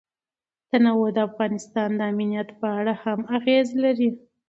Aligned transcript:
تنوع 0.71 1.07
د 1.15 1.19
افغانستان 1.29 1.89
د 1.95 2.01
امنیت 2.11 2.49
په 2.59 2.67
اړه 2.79 2.93
هم 3.03 3.19
اغېز 3.37 3.67
لري. 3.83 4.09